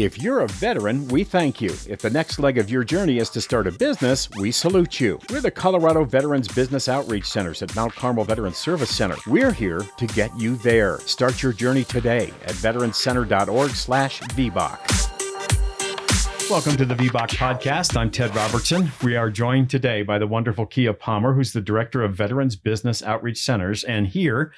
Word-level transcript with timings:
If 0.00 0.22
you're 0.22 0.42
a 0.42 0.46
veteran, 0.46 1.08
we 1.08 1.24
thank 1.24 1.60
you. 1.60 1.70
If 1.88 2.02
the 2.02 2.10
next 2.10 2.38
leg 2.38 2.56
of 2.56 2.70
your 2.70 2.84
journey 2.84 3.18
is 3.18 3.30
to 3.30 3.40
start 3.40 3.66
a 3.66 3.72
business, 3.72 4.30
we 4.38 4.52
salute 4.52 5.00
you. 5.00 5.18
We're 5.28 5.40
the 5.40 5.50
Colorado 5.50 6.04
Veterans 6.04 6.46
Business 6.46 6.88
Outreach 6.88 7.24
Centers 7.24 7.62
at 7.62 7.74
Mount 7.74 7.92
Carmel 7.96 8.22
Veterans 8.22 8.58
Service 8.58 8.94
Center. 8.94 9.16
We're 9.26 9.50
here 9.50 9.80
to 9.96 10.06
get 10.06 10.30
you 10.38 10.54
there. 10.58 11.00
Start 11.00 11.42
your 11.42 11.52
journey 11.52 11.82
today 11.82 12.32
at 12.44 12.54
veterancenter.org 12.54 13.70
slash 13.70 14.20
VBOC. 14.20 14.78
Welcome 16.48 16.76
to 16.76 16.84
the 16.84 16.94
VBOC 16.94 17.30
podcast. 17.30 17.96
I'm 17.96 18.12
Ted 18.12 18.36
Robertson. 18.36 18.92
We 19.02 19.16
are 19.16 19.30
joined 19.30 19.68
today 19.68 20.02
by 20.02 20.20
the 20.20 20.28
wonderful 20.28 20.66
Kia 20.66 20.92
Palmer, 20.92 21.34
who's 21.34 21.52
the 21.52 21.60
Director 21.60 22.04
of 22.04 22.14
Veterans 22.14 22.54
Business 22.54 23.02
Outreach 23.02 23.42
Centers. 23.42 23.82
And 23.82 24.06
here 24.06 24.52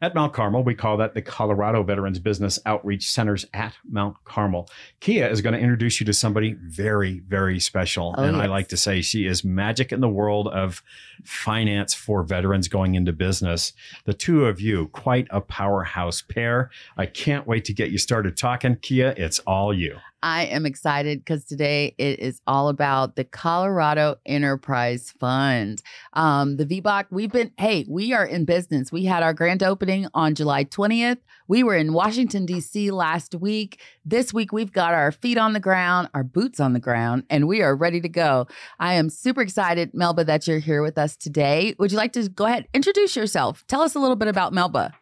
at 0.00 0.14
Mount 0.14 0.32
Carmel. 0.32 0.64
We 0.64 0.74
call 0.74 0.96
that 0.98 1.14
the 1.14 1.22
Colorado 1.22 1.82
Veterans 1.82 2.18
Business 2.18 2.58
Outreach 2.64 3.10
Centers 3.10 3.46
at 3.52 3.74
Mount 3.88 4.16
Carmel. 4.24 4.68
Kia 5.00 5.26
is 5.26 5.40
going 5.40 5.54
to 5.54 5.60
introduce 5.60 6.00
you 6.00 6.06
to 6.06 6.12
somebody 6.12 6.54
very, 6.54 7.20
very 7.20 7.60
special. 7.60 8.14
Oh, 8.16 8.22
and 8.22 8.36
yes. 8.36 8.44
I 8.44 8.46
like 8.46 8.68
to 8.68 8.76
say 8.76 9.02
she 9.02 9.26
is 9.26 9.44
magic 9.44 9.92
in 9.92 10.00
the 10.00 10.08
world 10.08 10.48
of 10.48 10.82
finance 11.24 11.94
for 11.94 12.22
veterans 12.22 12.68
going 12.68 12.94
into 12.94 13.12
business. 13.12 13.72
The 14.04 14.14
two 14.14 14.46
of 14.46 14.60
you, 14.60 14.88
quite 14.88 15.26
a 15.30 15.40
powerhouse 15.40 16.22
pair. 16.22 16.70
I 16.96 17.06
can't 17.06 17.46
wait 17.46 17.64
to 17.66 17.72
get 17.72 17.90
you 17.90 17.98
started 17.98 18.36
talking. 18.36 18.76
Kia, 18.76 19.14
it's 19.16 19.38
all 19.40 19.74
you. 19.74 19.98
I 20.22 20.44
am 20.46 20.66
excited 20.66 21.20
because 21.20 21.44
today 21.44 21.94
it 21.96 22.20
is 22.20 22.40
all 22.46 22.68
about 22.68 23.16
the 23.16 23.24
Colorado 23.24 24.16
Enterprise 24.26 25.12
Fund. 25.18 25.82
Um, 26.12 26.56
the 26.56 26.66
VBOC, 26.66 27.06
we've 27.10 27.32
been, 27.32 27.52
hey, 27.58 27.86
we 27.88 28.12
are 28.12 28.24
in 28.24 28.44
business. 28.44 28.92
We 28.92 29.04
had 29.04 29.22
our 29.22 29.32
grand 29.32 29.62
opening 29.62 30.06
on 30.12 30.34
July 30.34 30.64
20th. 30.64 31.18
We 31.48 31.62
were 31.62 31.74
in 31.74 31.92
Washington, 31.92 32.46
D.C. 32.46 32.90
last 32.90 33.34
week. 33.34 33.80
This 34.04 34.32
week, 34.32 34.52
we've 34.52 34.72
got 34.72 34.94
our 34.94 35.10
feet 35.10 35.38
on 35.38 35.52
the 35.52 35.60
ground, 35.60 36.08
our 36.14 36.22
boots 36.22 36.60
on 36.60 36.74
the 36.74 36.80
ground, 36.80 37.24
and 37.30 37.48
we 37.48 37.62
are 37.62 37.74
ready 37.74 38.00
to 38.00 38.08
go. 38.08 38.46
I 38.78 38.94
am 38.94 39.08
super 39.10 39.40
excited, 39.40 39.94
Melba, 39.94 40.24
that 40.24 40.46
you're 40.46 40.58
here 40.58 40.82
with 40.82 40.98
us 40.98 41.16
today. 41.16 41.74
Would 41.78 41.92
you 41.92 41.96
like 41.96 42.12
to 42.12 42.28
go 42.28 42.44
ahead, 42.44 42.68
introduce 42.74 43.16
yourself? 43.16 43.64
Tell 43.66 43.80
us 43.80 43.94
a 43.94 43.98
little 43.98 44.16
bit 44.16 44.28
about 44.28 44.52
Melba. 44.52 44.92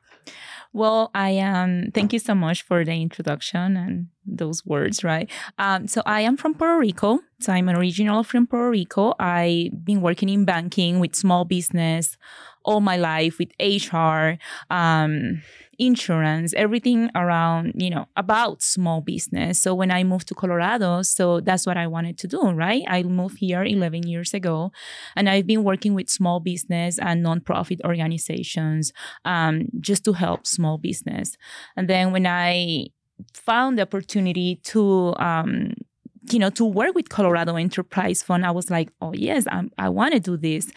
Well, 0.73 1.11
I 1.15 1.31
am. 1.31 1.85
Um, 1.85 1.91
thank 1.93 2.13
you 2.13 2.19
so 2.19 2.35
much 2.35 2.63
for 2.63 2.85
the 2.85 2.93
introduction 2.93 3.77
and 3.77 4.09
those 4.27 4.65
words, 4.67 5.03
right? 5.03 5.31
Um, 5.59 5.87
so 5.87 6.03
I 6.05 6.21
am 6.21 6.37
from 6.37 6.55
Puerto 6.55 6.79
Rico. 6.79 7.21
So 7.41 7.53
I'm 7.53 7.69
an 7.69 7.77
original 7.77 8.23
from 8.23 8.47
Puerto 8.47 8.71
Rico. 8.71 9.15
I've 9.19 9.85
been 9.85 10.03
working 10.03 10.29
in 10.29 10.45
banking 10.45 11.01
with 11.01 11.15
small 11.15 11.45
business 11.45 12.17
all 12.69 12.81
my 12.83 12.99
life 12.99 13.39
with 13.39 13.51
HR, 13.59 14.39
um, 14.71 15.43
insurance, 15.79 16.53
everything 16.55 17.11
around, 17.15 17.73
you 17.77 17.91
know, 17.91 18.07
about 18.17 18.63
small 18.63 19.01
business. 19.01 19.61
So 19.61 19.75
when 19.75 19.91
I 19.91 20.03
moved 20.05 20.29
to 20.29 20.35
Colorado, 20.35 21.03
so 21.03 21.41
that's 21.41 21.67
what 21.67 21.77
I 21.77 21.87
wanted 21.87 22.19
to 22.19 22.27
do, 22.29 22.51
right? 22.51 22.83
I 22.89 23.03
moved 23.05 23.39
here 23.39 23.63
11 23.63 24.07
years 24.07 24.35
ago 24.35 24.73
and 25.15 25.29
I've 25.29 25.47
been 25.47 25.65
working 25.65 25.95
with 25.95 26.11
small 26.11 26.41
business 26.41 26.99
and 26.99 27.25
nonprofit 27.25 27.81
organizations 27.85 28.93
um, 29.25 29.69
just 29.81 30.05
to 30.07 30.13
help 30.13 30.47
small 30.47 30.79
business. 30.79 31.37
And 31.77 31.89
then 31.89 32.13
when 32.13 32.27
I 32.27 32.89
found 33.33 33.79
the 33.79 33.83
opportunity 33.83 34.57
to 34.65 35.15
um, 35.19 35.75
you 36.33 36.39
know, 36.39 36.51
to 36.51 36.65
work 36.65 36.95
with 36.95 37.09
Colorado 37.09 37.57
Enterprise 37.57 38.23
Fund, 38.23 38.45
I 38.45 38.51
was 38.51 38.71
like, 38.71 38.91
oh 39.01 39.13
yes, 39.15 39.47
I'm, 39.51 39.71
i 39.79 39.89
want 39.89 40.13
to 40.13 40.21
do 40.21 40.37
this. 40.37 40.71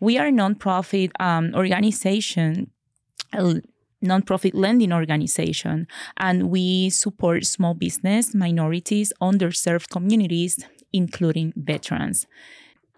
We 0.00 0.18
are 0.18 0.26
a 0.26 0.32
nonprofit 0.32 1.12
um, 1.20 1.52
organization. 1.54 2.70
Nonprofit 4.06 4.52
lending 4.54 4.92
organization 4.92 5.86
and 6.16 6.50
we 6.50 6.90
support 6.90 7.44
small 7.44 7.74
business 7.74 8.34
minorities 8.34 9.12
underserved 9.20 9.88
communities 9.90 10.64
including 10.92 11.52
veterans 11.56 12.26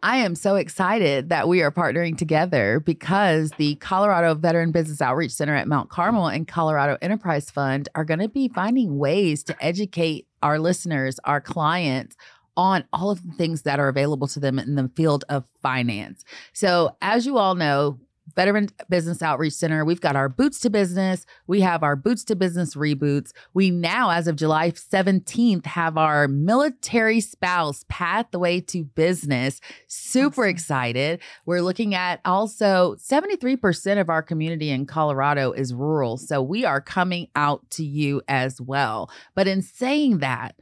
I 0.02 0.18
am 0.18 0.36
so 0.36 0.54
excited 0.54 1.30
that 1.30 1.48
we 1.48 1.60
are 1.62 1.72
partnering 1.72 2.16
together 2.16 2.78
because 2.78 3.50
the 3.58 3.74
Colorado 3.76 4.34
Veteran 4.34 4.70
Business 4.70 5.02
Outreach 5.02 5.32
Center 5.32 5.56
at 5.56 5.66
Mount 5.66 5.90
Carmel 5.90 6.28
and 6.28 6.46
Colorado 6.46 6.96
Enterprise 7.02 7.50
Fund 7.50 7.88
are 7.96 8.04
going 8.04 8.20
to 8.20 8.28
be 8.28 8.48
finding 8.48 8.98
ways 8.98 9.42
to 9.44 9.56
educate 9.64 10.28
our 10.40 10.60
listeners, 10.60 11.18
our 11.24 11.40
clients 11.40 12.16
on 12.56 12.84
all 12.92 13.10
of 13.10 13.26
the 13.26 13.32
things 13.34 13.62
that 13.62 13.80
are 13.80 13.88
available 13.88 14.28
to 14.28 14.40
them 14.40 14.58
in 14.58 14.76
the 14.76 14.90
field 14.94 15.24
of 15.28 15.44
finance. 15.62 16.24
So, 16.52 16.96
as 17.02 17.26
you 17.26 17.38
all 17.38 17.54
know, 17.56 17.98
Veteran 18.34 18.68
Business 18.88 19.22
Outreach 19.22 19.54
Center. 19.54 19.84
We've 19.84 20.00
got 20.00 20.16
our 20.16 20.28
Boots 20.28 20.60
to 20.60 20.70
Business. 20.70 21.26
We 21.46 21.60
have 21.60 21.82
our 21.82 21.96
Boots 21.96 22.24
to 22.24 22.36
Business 22.36 22.74
reboots. 22.74 23.32
We 23.54 23.70
now, 23.70 24.10
as 24.10 24.26
of 24.28 24.36
July 24.36 24.70
17th, 24.70 25.66
have 25.66 25.96
our 25.96 26.28
Military 26.28 27.20
Spouse 27.20 27.84
Pathway 27.88 28.60
to 28.60 28.84
Business. 28.84 29.60
Super 29.86 30.42
awesome. 30.42 30.50
excited. 30.50 31.20
We're 31.46 31.62
looking 31.62 31.94
at 31.94 32.20
also 32.24 32.96
73% 32.96 34.00
of 34.00 34.08
our 34.08 34.22
community 34.22 34.70
in 34.70 34.86
Colorado 34.86 35.52
is 35.52 35.74
rural. 35.74 36.16
So 36.16 36.42
we 36.42 36.64
are 36.64 36.80
coming 36.80 37.28
out 37.34 37.68
to 37.72 37.84
you 37.84 38.22
as 38.28 38.60
well. 38.60 39.10
But 39.34 39.46
in 39.46 39.62
saying 39.62 40.18
that, 40.18 40.54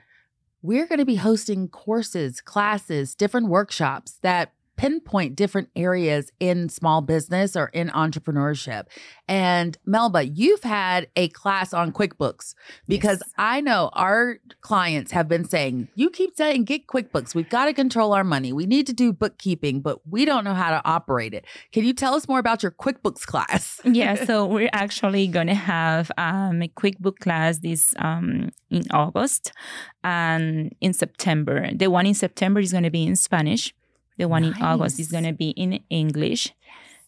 we're 0.62 0.86
going 0.86 0.98
to 0.98 1.04
be 1.04 1.16
hosting 1.16 1.68
courses, 1.68 2.40
classes, 2.40 3.14
different 3.14 3.48
workshops 3.48 4.18
that 4.22 4.52
pinpoint 4.76 5.36
different 5.36 5.68
areas 5.74 6.30
in 6.38 6.68
small 6.68 7.00
business 7.00 7.56
or 7.56 7.66
in 7.68 7.88
entrepreneurship. 7.88 8.84
And 9.28 9.76
Melba, 9.86 10.26
you've 10.26 10.62
had 10.62 11.08
a 11.16 11.28
class 11.28 11.72
on 11.72 11.92
QuickBooks 11.92 12.54
because 12.86 13.22
yes. 13.24 13.32
I 13.38 13.60
know 13.60 13.90
our 13.94 14.38
clients 14.60 15.12
have 15.12 15.28
been 15.28 15.44
saying, 15.44 15.88
you 15.94 16.10
keep 16.10 16.36
saying 16.36 16.64
get 16.64 16.86
QuickBooks. 16.86 17.34
We've 17.34 17.48
got 17.48 17.66
to 17.66 17.74
control 17.74 18.12
our 18.12 18.24
money. 18.24 18.52
We 18.52 18.66
need 18.66 18.86
to 18.86 18.92
do 18.92 19.12
bookkeeping, 19.12 19.80
but 19.80 20.06
we 20.06 20.24
don't 20.24 20.44
know 20.44 20.54
how 20.54 20.70
to 20.70 20.82
operate 20.84 21.34
it. 21.34 21.46
Can 21.72 21.84
you 21.84 21.92
tell 21.92 22.14
us 22.14 22.28
more 22.28 22.38
about 22.38 22.62
your 22.62 22.72
QuickBooks 22.72 23.26
class? 23.26 23.80
yeah, 23.84 24.24
so 24.24 24.46
we're 24.56 24.70
actually 24.72 25.26
going 25.26 25.48
to 25.48 25.54
have 25.54 26.10
um, 26.18 26.62
a 26.62 26.68
QuickBook 26.68 27.18
class 27.18 27.58
this 27.58 27.94
um, 27.98 28.50
in 28.70 28.82
August 28.92 29.52
and 30.04 30.74
in 30.80 30.92
September. 30.92 31.70
The 31.74 31.88
one 31.88 32.06
in 32.06 32.14
September 32.14 32.60
is 32.60 32.72
going 32.72 32.84
to 32.84 32.90
be 32.90 33.04
in 33.04 33.16
Spanish 33.16 33.74
the 34.18 34.28
one 34.28 34.42
nice. 34.42 34.56
in 34.56 34.62
August 34.62 35.00
is 35.00 35.10
going 35.10 35.24
to 35.24 35.32
be 35.32 35.50
in 35.50 35.80
English. 35.90 36.52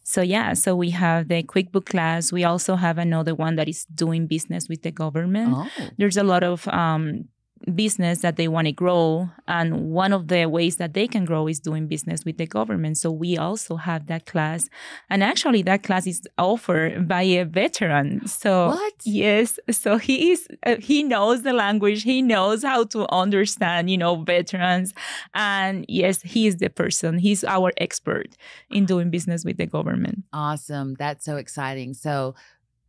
So 0.02 0.22
yeah, 0.22 0.54
so 0.54 0.74
we 0.74 0.90
have 0.90 1.28
the 1.28 1.42
QuickBook 1.42 1.84
class. 1.84 2.32
We 2.32 2.42
also 2.42 2.76
have 2.76 2.96
another 2.96 3.34
one 3.34 3.56
that 3.56 3.68
is 3.68 3.84
doing 3.94 4.26
business 4.26 4.66
with 4.68 4.82
the 4.82 4.90
government. 4.90 5.52
Oh. 5.54 5.68
There's 5.98 6.16
a 6.16 6.22
lot 6.24 6.42
of 6.42 6.66
um, 6.68 7.28
business 7.74 8.20
that 8.20 8.36
they 8.36 8.48
want 8.48 8.66
to 8.66 8.72
grow. 8.72 9.30
And 9.46 9.90
one 9.90 10.12
of 10.12 10.28
the 10.28 10.46
ways 10.46 10.76
that 10.76 10.94
they 10.94 11.06
can 11.06 11.24
grow 11.24 11.46
is 11.48 11.60
doing 11.60 11.86
business 11.86 12.24
with 12.24 12.38
the 12.38 12.46
government. 12.46 12.98
So 12.98 13.10
we 13.10 13.36
also 13.36 13.76
have 13.76 14.06
that 14.06 14.26
class. 14.26 14.68
And 15.10 15.22
actually, 15.22 15.62
that 15.62 15.82
class 15.82 16.06
is 16.06 16.22
offered 16.38 17.08
by 17.08 17.22
a 17.22 17.44
veteran. 17.44 18.26
So, 18.26 18.68
what? 18.68 18.94
Yes. 19.04 19.58
So 19.70 19.98
he 19.98 20.32
is, 20.32 20.46
uh, 20.64 20.76
he 20.78 21.02
knows 21.02 21.42
the 21.42 21.52
language, 21.52 22.02
he 22.02 22.22
knows 22.22 22.62
how 22.62 22.84
to 22.84 23.10
understand, 23.12 23.90
you 23.90 23.98
know, 23.98 24.22
veterans. 24.22 24.94
And 25.34 25.84
yes, 25.88 26.22
he 26.22 26.46
is 26.46 26.56
the 26.56 26.70
person, 26.70 27.18
he's 27.18 27.44
our 27.44 27.72
expert 27.78 28.36
in 28.70 28.86
doing 28.86 29.10
business 29.10 29.44
with 29.44 29.56
the 29.56 29.66
government. 29.66 30.24
Awesome. 30.32 30.94
That's 30.94 31.24
so 31.24 31.36
exciting. 31.36 31.94
So, 31.94 32.34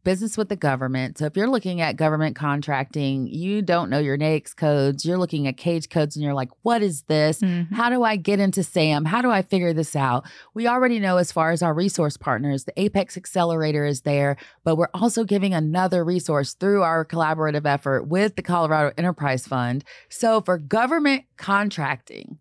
business 0.04 0.38
with 0.38 0.50
the 0.50 0.56
government. 0.56 1.18
So 1.18 1.26
if 1.26 1.36
you're 1.36 1.50
looking 1.50 1.82
at 1.82 1.96
government 1.96 2.36
contracting, 2.36 3.28
you 3.28 3.62
don't 3.62 3.90
know 3.90 4.00
your 4.00 4.18
NAICS 4.18 4.56
codes, 4.56 5.06
you're 5.06 5.18
looking 5.18 5.48
at 5.48 5.58
CAGE 5.58 5.90
codes 5.90 6.16
and 6.16 6.24
you're 6.24 6.34
like, 6.34 6.50
what 6.62 6.82
is 6.82 7.04
this? 7.04 7.40
Mm-hmm. 7.42 7.74
How 7.74 7.90
do 7.90 8.04
I 8.04 8.16
get 8.16 8.40
into 8.40 8.64
SAM? 8.64 9.06
How 9.06 9.22
do 9.22 9.30
I 9.30 9.42
figure 9.42 9.74
this 9.74 9.96
out? 9.96 10.26
We 10.54 10.68
already 10.68 11.00
know 11.00 11.18
as 11.18 11.32
far 11.32 11.52
as 11.52 11.62
our 11.62 11.74
resource 11.74 12.18
partners, 12.18 12.64
the 12.64 12.80
Apex 12.80 13.18
Accelerator 13.18 13.86
is 13.86 14.02
there, 14.02 14.38
but 14.64 14.76
we're 14.76 14.90
also 14.94 15.24
giving 15.24 15.54
another 15.54 16.04
resource 16.04 16.54
through 16.54 16.84
our 16.84 17.06
collaborative 17.06 17.66
effort 17.66 18.08
with 18.08 18.36
the 18.36 18.42
Colorado 18.42 18.94
Enterprise 18.98 19.48
Fund. 19.48 19.84
So 20.10 20.42
for 20.42 20.58
government 20.58 21.26
contracting, 21.38 22.40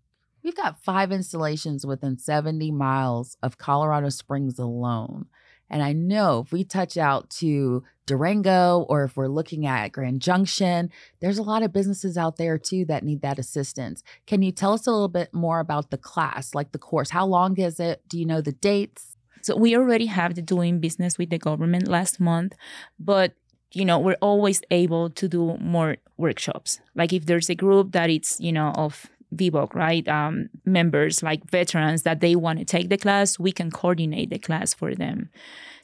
We've 0.49 0.57
got 0.57 0.83
five 0.83 1.13
installations 1.13 1.85
within 1.85 2.17
70 2.17 2.71
miles 2.71 3.37
of 3.43 3.59
Colorado 3.59 4.09
Springs 4.09 4.59
alone. 4.59 5.27
And 5.71 5.83
I 5.83 5.93
know 5.93 6.41
if 6.41 6.53
we 6.53 6.65
touch 6.65 6.97
out 6.97 7.31
to 7.31 7.85
Durango 8.07 8.87
or 8.89 9.05
if 9.05 9.17
we're 9.17 9.29
looking 9.29 9.67
at 9.67 9.93
Grand 9.93 10.23
Junction, 10.23 10.91
there's 11.21 11.39
a 11.39 11.43
lot 11.43 11.63
of 11.63 11.73
businesses 11.73 12.17
out 12.17 12.37
there 12.37 12.59
too 12.59 12.85
that 12.87 13.05
need 13.05 13.23
that 13.23 13.39
assistance. 13.39 14.03
Can 14.27 14.43
you 14.43 14.51
tell 14.51 14.73
us 14.73 14.87
a 14.87 14.91
little 14.91 15.09
bit 15.09 15.33
more 15.35 15.61
about 15.61 15.91
the 15.91 15.99
class, 15.99 16.55
like 16.55 16.73
the 16.73 16.79
course? 16.79 17.11
How 17.11 17.27
long 17.27 17.59
is 17.59 17.79
it? 17.79 18.03
Do 18.09 18.19
you 18.19 18.25
know 18.25 18.41
the 18.41 18.53
dates? 18.53 19.17
So 19.43 19.57
we 19.57 19.77
already 19.77 20.07
have 20.07 20.35
the 20.35 20.43
doing 20.43 20.81
business 20.81 21.17
with 21.19 21.31
the 21.31 21.39
government 21.39 21.87
last 21.87 22.19
month, 22.19 22.55
but 22.99 23.35
you 23.73 23.85
know 23.85 23.99
we're 23.99 24.17
always 24.21 24.63
able 24.71 25.11
to 25.11 25.29
do 25.29 25.57
more 25.61 25.99
workshops 26.17 26.81
like 26.95 27.13
if 27.13 27.27
there's 27.27 27.51
a 27.51 27.55
group 27.55 27.93
that 27.93 28.09
it's 28.09 28.41
you 28.41 28.51
know 28.51 28.73
of 28.77 29.07
VBOC, 29.35 29.75
right? 29.75 30.07
Um, 30.09 30.49
members 30.65 31.23
like 31.23 31.45
veterans 31.51 32.03
that 32.03 32.21
they 32.21 32.37
want 32.37 32.59
to 32.59 32.65
take 32.65 32.89
the 32.89 32.97
class, 32.97 33.39
we 33.39 33.53
can 33.53 33.71
coordinate 33.71 34.31
the 34.31 34.39
class 34.39 34.75
for 34.75 34.95
them. 34.95 35.31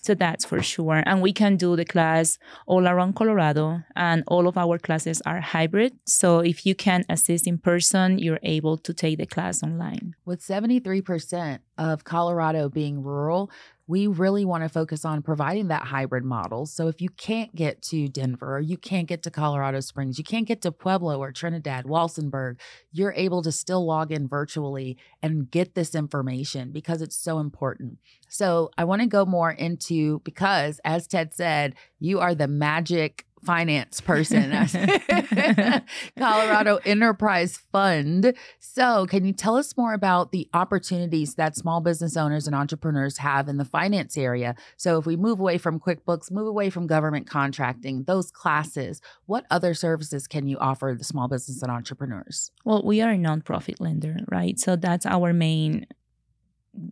So 0.04 0.14
that's 0.14 0.44
for 0.44 0.60
sure. 0.60 1.02
And 1.06 1.22
we 1.22 1.32
can 1.32 1.56
do 1.56 1.76
the 1.76 1.86
class 1.86 2.36
all 2.66 2.86
around 2.86 3.14
Colorado, 3.14 3.80
and 3.96 4.22
all 4.26 4.46
of 4.46 4.58
our 4.58 4.78
classes 4.78 5.22
are 5.24 5.40
hybrid. 5.40 5.94
So 6.04 6.40
if 6.40 6.66
you 6.66 6.74
can 6.74 7.06
assist 7.08 7.46
in 7.46 7.56
person, 7.56 8.18
you're 8.18 8.38
able 8.42 8.76
to 8.76 8.92
take 8.92 9.16
the 9.16 9.24
class 9.24 9.62
online. 9.62 10.14
With 10.26 10.42
73% 10.42 11.60
of 11.78 12.04
Colorado 12.04 12.68
being 12.68 13.02
rural, 13.02 13.50
we 13.86 14.06
really 14.06 14.44
want 14.44 14.62
to 14.62 14.68
focus 14.68 15.04
on 15.04 15.22
providing 15.22 15.68
that 15.68 15.84
hybrid 15.84 16.24
model. 16.24 16.64
So 16.64 16.88
if 16.88 17.02
you 17.02 17.10
can't 17.10 17.54
get 17.54 17.82
to 17.82 18.08
Denver 18.08 18.56
or 18.56 18.60
you 18.60 18.78
can't 18.78 19.06
get 19.06 19.22
to 19.24 19.30
Colorado 19.30 19.80
Springs, 19.80 20.16
you 20.16 20.24
can't 20.24 20.48
get 20.48 20.62
to 20.62 20.72
Pueblo 20.72 21.18
or 21.18 21.32
Trinidad, 21.32 21.84
Walsenburg, 21.84 22.58
you're 22.92 23.12
able 23.12 23.42
to 23.42 23.52
still 23.52 23.84
log 23.84 24.10
in 24.10 24.26
virtually 24.26 24.96
and 25.22 25.50
get 25.50 25.74
this 25.74 25.94
information 25.94 26.72
because 26.72 27.02
it's 27.02 27.16
so 27.16 27.38
important. 27.38 27.98
So 28.34 28.72
I 28.76 28.82
want 28.82 29.00
to 29.00 29.06
go 29.06 29.24
more 29.24 29.52
into 29.52 30.18
because 30.24 30.80
as 30.84 31.06
Ted 31.06 31.32
said, 31.32 31.76
you 32.00 32.18
are 32.18 32.34
the 32.34 32.48
magic 32.48 33.26
finance 33.44 34.00
person, 34.00 34.50
Colorado 36.18 36.80
Enterprise 36.84 37.56
Fund. 37.70 38.34
So, 38.58 39.06
can 39.06 39.24
you 39.24 39.32
tell 39.32 39.56
us 39.56 39.76
more 39.76 39.92
about 39.92 40.32
the 40.32 40.48
opportunities 40.52 41.34
that 41.34 41.54
small 41.54 41.80
business 41.80 42.16
owners 42.16 42.48
and 42.48 42.56
entrepreneurs 42.56 43.18
have 43.18 43.48
in 43.48 43.56
the 43.58 43.64
finance 43.64 44.16
area? 44.16 44.56
So, 44.78 44.98
if 44.98 45.06
we 45.06 45.14
move 45.14 45.38
away 45.38 45.58
from 45.58 45.78
QuickBooks, 45.78 46.32
move 46.32 46.48
away 46.48 46.70
from 46.70 46.88
government 46.88 47.28
contracting, 47.28 48.02
those 48.04 48.32
classes, 48.32 49.00
what 49.26 49.46
other 49.48 49.74
services 49.74 50.26
can 50.26 50.48
you 50.48 50.58
offer 50.58 50.92
the 50.98 51.04
small 51.04 51.28
business 51.28 51.62
and 51.62 51.70
entrepreneurs? 51.70 52.50
Well, 52.64 52.82
we 52.84 53.00
are 53.00 53.12
a 53.12 53.16
nonprofit 53.16 53.78
lender, 53.78 54.16
right? 54.28 54.58
So, 54.58 54.74
that's 54.74 55.06
our 55.06 55.32
main 55.32 55.86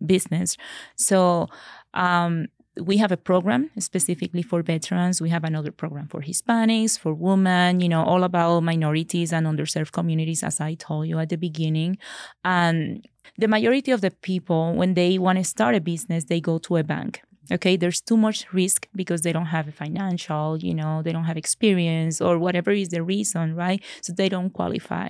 business. 0.05 0.57
So, 0.95 1.47
um, 1.93 2.47
we 2.81 2.97
have 2.97 3.11
a 3.11 3.17
program 3.17 3.69
specifically 3.77 4.41
for 4.41 4.63
veterans. 4.63 5.21
We 5.21 5.29
have 5.29 5.43
another 5.43 5.71
program 5.71 6.07
for 6.07 6.21
Hispanics, 6.21 6.97
for 6.97 7.13
women, 7.13 7.79
you 7.79 7.89
know, 7.89 8.03
all 8.03 8.23
about 8.23 8.61
minorities 8.61 9.31
and 9.31 9.45
underserved 9.45 9.91
communities, 9.91 10.43
as 10.43 10.59
I 10.59 10.73
told 10.73 11.07
you 11.07 11.19
at 11.19 11.29
the 11.29 11.35
beginning. 11.35 11.97
And 12.43 13.07
the 13.37 13.47
majority 13.47 13.91
of 13.91 14.01
the 14.01 14.09
people, 14.09 14.73
when 14.73 14.95
they 14.95 15.19
want 15.19 15.37
to 15.37 15.43
start 15.43 15.75
a 15.75 15.81
business, 15.81 16.25
they 16.25 16.41
go 16.41 16.57
to 16.59 16.77
a 16.77 16.83
bank 16.83 17.21
okay 17.51 17.75
there's 17.75 18.01
too 18.01 18.17
much 18.17 18.51
risk 18.53 18.87
because 18.95 19.21
they 19.21 19.33
don't 19.33 19.47
have 19.47 19.67
a 19.67 19.71
financial 19.71 20.57
you 20.59 20.73
know 20.73 21.01
they 21.01 21.11
don't 21.11 21.25
have 21.25 21.37
experience 21.37 22.21
or 22.21 22.37
whatever 22.37 22.71
is 22.71 22.89
the 22.89 23.03
reason 23.03 23.55
right? 23.55 23.83
So 24.01 24.13
they 24.13 24.29
don't 24.29 24.51
qualify. 24.51 25.09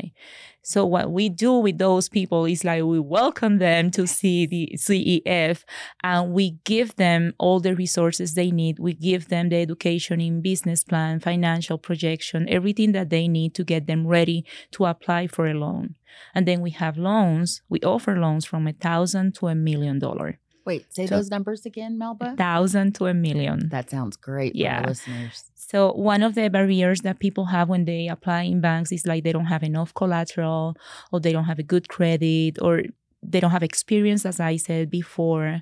So 0.61 0.85
what 0.85 1.11
we 1.11 1.27
do 1.27 1.53
with 1.55 1.77
those 1.77 2.07
people 2.07 2.45
is 2.45 2.63
like 2.63 2.83
we 2.83 2.99
welcome 2.99 3.57
them 3.57 3.91
to 3.91 4.07
see 4.07 4.45
the 4.45 4.71
CEF 4.77 5.63
and 6.03 6.31
we 6.31 6.57
give 6.63 6.95
them 6.95 7.33
all 7.37 7.59
the 7.59 7.75
resources 7.75 8.33
they 8.33 8.49
need. 8.49 8.79
We 8.79 8.93
give 8.93 9.27
them 9.27 9.49
the 9.49 9.57
education 9.57 10.21
in 10.21 10.41
business 10.41 10.83
plan 10.83 11.19
financial 11.19 11.77
projection 11.77 12.47
everything 12.49 12.93
that 12.93 13.09
they 13.09 13.27
need 13.27 13.53
to 13.55 13.63
get 13.63 13.87
them 13.87 14.07
ready 14.07 14.45
to 14.71 14.85
apply 14.85 15.27
for 15.27 15.47
a 15.47 15.53
loan. 15.53 15.95
And 16.33 16.47
then 16.47 16.61
we 16.61 16.71
have 16.71 16.97
loans 16.97 17.61
we 17.69 17.79
offer 17.81 18.17
loans 18.17 18.45
from 18.45 18.67
a 18.67 18.73
thousand 18.73 19.35
to 19.35 19.47
a 19.47 19.55
million 19.55 19.99
dollar 19.99 20.39
Wait, 20.65 20.85
say 20.93 21.05
those 21.05 21.29
numbers 21.29 21.65
again, 21.65 21.97
Melba. 21.97 22.33
A 22.33 22.35
thousand 22.35 22.95
to 22.95 23.07
a 23.07 23.13
million. 23.13 23.69
That 23.69 23.89
sounds 23.89 24.15
great 24.15 24.55
yeah. 24.55 24.85
listeners. 24.87 25.51
So 25.55 25.91
one 25.93 26.23
of 26.23 26.35
the 26.35 26.49
barriers 26.49 27.01
that 27.01 27.19
people 27.19 27.45
have 27.45 27.67
when 27.67 27.85
they 27.85 28.07
apply 28.07 28.43
in 28.43 28.61
banks 28.61 28.91
is 28.91 29.05
like 29.05 29.23
they 29.23 29.33
don't 29.33 29.45
have 29.45 29.63
enough 29.63 29.93
collateral 29.93 30.75
or 31.11 31.19
they 31.19 31.31
don't 31.31 31.45
have 31.45 31.59
a 31.59 31.63
good 31.63 31.89
credit 31.89 32.61
or 32.61 32.83
they 33.21 33.39
don't 33.39 33.51
have 33.51 33.63
experience, 33.63 34.25
as 34.25 34.39
I 34.39 34.55
said 34.55 34.89
before. 34.89 35.61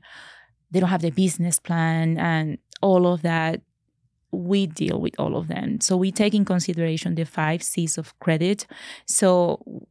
They 0.69 0.79
don't 0.79 0.89
have 0.89 1.01
the 1.01 1.11
business 1.11 1.59
plan 1.59 2.17
and 2.17 2.57
all 2.81 3.07
of 3.07 3.21
that. 3.23 3.61
We 4.31 4.67
deal 4.67 5.01
with 5.01 5.19
all 5.19 5.35
of 5.35 5.47
them. 5.47 5.81
So 5.81 5.97
we 5.97 6.11
take 6.11 6.33
in 6.33 6.45
consideration 6.45 7.15
the 7.15 7.25
five 7.25 7.63
C's 7.63 7.97
of 7.97 8.17
credit. 8.19 8.65
So 9.05 9.87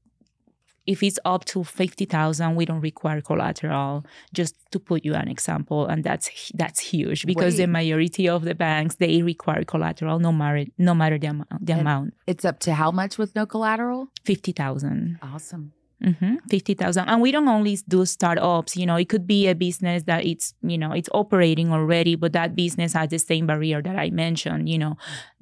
if 0.90 1.02
it's 1.02 1.20
up 1.24 1.44
to 1.44 1.62
50,000 1.62 2.56
we 2.56 2.64
don't 2.64 2.80
require 2.80 3.20
collateral 3.20 4.04
just 4.32 4.54
to 4.72 4.78
put 4.78 5.04
you 5.04 5.14
an 5.14 5.28
example 5.28 5.86
and 5.86 6.02
that's 6.02 6.50
that's 6.54 6.80
huge 6.80 7.26
because 7.26 7.54
Wait. 7.54 7.64
the 7.64 7.66
majority 7.66 8.28
of 8.28 8.44
the 8.44 8.54
banks 8.54 8.96
they 8.96 9.22
require 9.22 9.64
collateral 9.64 10.18
no 10.18 10.32
matter 10.32 10.64
no 10.78 10.94
matter 10.94 11.18
the, 11.18 11.28
amount 11.28 11.66
the 11.66 11.74
amount 11.78 12.14
it's 12.26 12.44
up 12.44 12.58
to 12.58 12.74
how 12.74 12.90
much 12.90 13.18
with 13.18 13.34
no 13.34 13.46
collateral 13.46 14.08
50,000 14.24 15.18
awesome 15.22 15.72
Mm-hmm. 16.02 16.36
50,000. 16.48 17.08
And 17.10 17.20
we 17.20 17.30
don't 17.30 17.46
only 17.46 17.78
do 17.86 18.06
startups, 18.06 18.74
you 18.74 18.86
know, 18.86 18.96
it 18.96 19.10
could 19.10 19.26
be 19.26 19.48
a 19.48 19.54
business 19.54 20.04
that 20.04 20.24
it's, 20.24 20.54
you 20.62 20.78
know, 20.78 20.92
it's 20.92 21.10
operating 21.12 21.72
already, 21.72 22.14
but 22.14 22.32
that 22.32 22.56
business 22.56 22.94
has 22.94 23.10
the 23.10 23.18
same 23.18 23.46
barrier 23.46 23.82
that 23.82 23.96
I 23.96 24.08
mentioned, 24.08 24.66
you 24.66 24.78
know, 24.78 24.96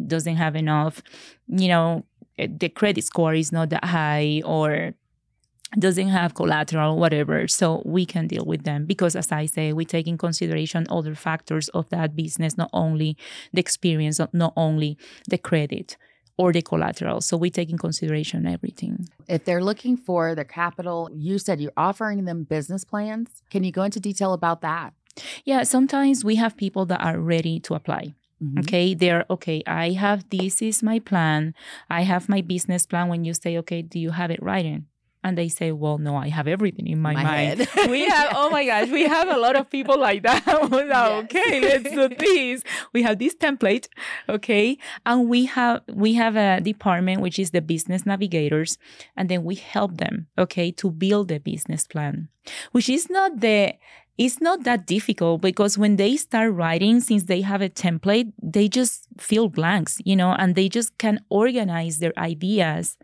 doesn't 0.05 0.35
have 0.35 0.57
enough, 0.57 1.01
you 1.47 1.69
know, 1.69 2.05
the 2.37 2.69
credit 2.69 3.05
score 3.05 3.35
is 3.35 3.53
not 3.53 3.71
that 3.71 3.85
high 3.85 4.43
or 4.45 4.95
doesn't 5.79 6.09
have 6.09 6.35
collateral, 6.35 6.97
whatever. 6.99 7.49
So 7.49 7.83
we 7.85 8.07
can 8.07 8.27
deal 8.27 8.45
with 8.45 8.65
them 8.65 8.87
because, 8.87 9.15
as 9.17 9.33
I 9.33 9.47
say, 9.47 9.73
we 9.73 9.85
take 9.85 10.07
in 10.07 10.17
consideration 10.17 10.87
other 10.89 11.15
factors 11.15 11.69
of 11.71 11.89
that 11.91 12.17
business, 12.17 12.57
not 12.57 12.71
only 12.73 13.17
the 13.53 13.61
experience, 13.61 14.21
not 14.33 14.53
only 14.57 14.97
the 15.29 15.39
credit 15.39 15.97
or 16.39 16.53
the 16.53 16.63
collateral. 16.63 17.21
So 17.21 17.37
we 17.37 17.51
take 17.51 17.69
in 17.69 17.77
consideration 17.79 18.47
everything. 18.47 19.09
If 19.27 19.45
they're 19.45 19.63
looking 19.63 19.97
for 19.97 20.35
the 20.35 20.45
capital, 20.45 21.11
you 21.13 21.39
said 21.39 21.61
you're 21.61 21.73
offering 21.77 22.25
them 22.25 22.45
business 22.45 22.85
plans. 22.85 23.43
Can 23.51 23.65
you 23.65 23.73
go 23.73 23.83
into 23.83 24.01
detail 24.01 24.33
about 24.33 24.61
that? 24.63 24.95
Yeah, 25.45 25.65
sometimes 25.65 26.25
we 26.25 26.37
have 26.37 26.57
people 26.57 26.87
that 26.87 27.03
are 27.03 27.19
ready 27.19 27.59
to 27.61 27.75
apply. 27.75 28.15
Mm-hmm. 28.43 28.61
Okay, 28.61 28.95
they're 28.95 29.27
okay. 29.29 29.65
I 29.67 29.91
have 29.91 30.31
this 30.31 30.63
is 30.63 30.81
my 30.81 31.01
plan. 31.01 31.55
I 31.91 32.03
have 32.03 32.29
my 32.29 32.41
business 32.41 32.87
plan. 32.87 33.09
When 33.09 33.25
you 33.25 33.35
say, 33.35 33.59
okay, 33.59 33.83
do 33.83 33.99
you 33.99 34.11
have 34.13 34.31
it 34.31 34.41
writing? 34.41 34.87
And 35.25 35.37
they 35.37 35.49
say, 35.49 35.73
"Well, 35.73 35.99
no, 35.99 36.17
I 36.17 36.29
have 36.29 36.47
everything 36.47 36.87
in 36.87 37.01
my, 37.01 37.15
my 37.15 37.23
mind." 37.25 37.69
we 37.91 38.09
have, 38.09 38.33
oh 38.37 38.51
my 38.51 38.65
gosh, 38.65 38.89
we 38.89 39.05
have 39.07 39.29
a 39.29 39.37
lot 39.37 39.57
of 39.57 39.71
people 39.71 39.99
like 39.99 40.23
that. 40.23 40.45
yes. 40.47 41.25
Okay, 41.25 41.61
let's 41.61 41.91
do 41.91 42.09
this. 42.09 42.63
We 42.93 43.03
have 43.03 43.19
this 43.19 43.35
template, 43.35 43.89
okay, 44.29 44.79
and 45.05 45.29
we 45.29 45.47
have 45.47 45.83
we 45.93 46.15
have 46.15 46.37
a 46.37 46.61
department 46.61 47.21
which 47.21 47.39
is 47.39 47.51
the 47.51 47.61
business 47.61 48.07
navigators, 48.07 48.79
and 49.17 49.29
then 49.29 49.45
we 49.45 49.55
help 49.55 49.99
them, 49.99 50.29
okay, 50.39 50.71
to 50.73 50.91
build 50.91 51.31
a 51.33 51.41
business 51.41 51.87
plan, 51.87 52.29
which 52.73 52.89
is 52.89 53.11
not 53.11 53.41
the 53.41 53.75
it's 54.19 54.41
not 54.41 54.65
that 54.65 54.85
difficult 54.85 55.41
because 55.41 55.79
when 55.79 55.95
they 55.97 56.17
start 56.17 56.53
writing, 56.53 57.01
since 57.01 57.25
they 57.25 57.41
have 57.41 57.63
a 57.63 57.69
template, 57.69 58.33
they 58.43 58.69
just 58.69 59.07
fill 59.17 59.49
blanks, 59.49 59.99
you 60.05 60.17
know, 60.17 60.33
and 60.33 60.57
they 60.57 60.69
just 60.69 60.99
can 60.99 61.21
organize 61.31 61.99
their 61.99 62.13
ideas 62.19 62.99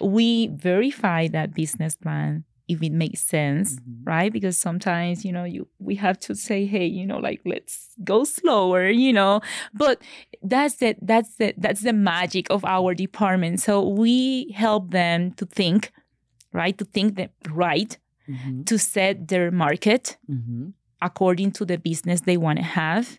we 0.00 0.48
verify 0.48 1.28
that 1.28 1.54
business 1.54 1.96
plan 1.96 2.44
if 2.70 2.82
it 2.82 2.92
makes 2.92 3.22
sense 3.24 3.74
mm-hmm. 3.74 4.04
right 4.04 4.32
because 4.32 4.56
sometimes 4.56 5.24
you 5.24 5.32
know 5.32 5.44
you 5.44 5.66
we 5.80 5.96
have 5.96 6.18
to 6.18 6.34
say 6.34 6.64
hey 6.64 6.86
you 6.86 7.04
know 7.04 7.18
like 7.18 7.40
let's 7.44 7.88
go 8.04 8.22
slower 8.22 8.88
you 8.88 9.12
know 9.12 9.40
but 9.74 10.00
that's 10.42 10.80
it 10.80 10.96
that's 11.02 11.34
the 11.36 11.52
that's 11.56 11.80
the 11.80 11.92
magic 11.92 12.48
of 12.48 12.64
our 12.64 12.94
department 12.94 13.60
so 13.60 13.86
we 13.86 14.52
help 14.52 14.92
them 14.92 15.32
to 15.32 15.44
think 15.44 15.90
right 16.52 16.78
to 16.78 16.84
think 16.84 17.16
that 17.16 17.32
right 17.50 17.98
mm-hmm. 18.28 18.62
to 18.62 18.78
set 18.78 19.26
their 19.26 19.50
market 19.50 20.16
mm-hmm. 20.30 20.68
according 21.02 21.50
to 21.50 21.64
the 21.64 21.76
business 21.76 22.20
they 22.20 22.36
want 22.36 22.58
to 22.58 22.64
have 22.64 23.18